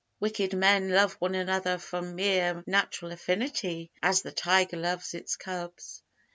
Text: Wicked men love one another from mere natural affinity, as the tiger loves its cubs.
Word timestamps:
Wicked 0.19 0.53
men 0.55 0.89
love 0.89 1.13
one 1.19 1.35
another 1.35 1.77
from 1.77 2.15
mere 2.15 2.63
natural 2.65 3.11
affinity, 3.11 3.91
as 4.01 4.23
the 4.23 4.31
tiger 4.31 4.77
loves 4.77 5.13
its 5.13 5.35
cubs. 5.35 6.01